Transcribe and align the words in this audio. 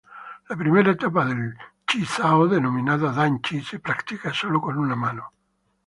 La 0.51 0.55
primera 0.61 0.89
etapa 0.93 1.25
del 1.25 1.53
Chi 1.85 2.03
Sao, 2.05 2.47
denominada 2.55 3.11
Dan-Chi, 3.11 3.61
se 3.61 3.77
practica 3.79 4.33
solo 4.33 4.59
con 4.59 4.75
una 4.79 4.95
mano. 4.95 5.31